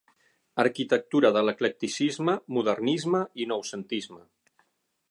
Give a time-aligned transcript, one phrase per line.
[0.61, 4.25] Arquitectura de l'eclecticisme, modernisme i noucentisme.